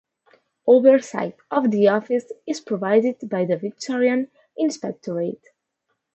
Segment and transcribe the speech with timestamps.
[0.65, 5.45] Oversight of the office is provided by the Victorian Inspectorate.